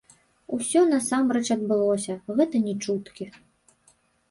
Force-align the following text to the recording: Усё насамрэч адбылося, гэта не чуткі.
Усё 0.55 0.79
насамрэч 0.93 1.43
адбылося, 1.57 2.17
гэта 2.41 2.65
не 2.67 2.75
чуткі. 2.83 3.31